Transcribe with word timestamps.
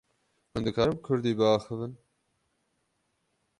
Hûn 0.51 0.63
dikarin 0.65 0.97
bi 0.97 1.01
Kurdî 1.05 1.31
biaxivin? 1.39 1.93